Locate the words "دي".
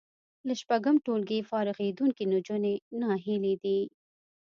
3.63-3.79